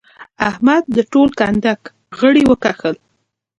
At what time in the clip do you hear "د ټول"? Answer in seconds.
0.95-1.27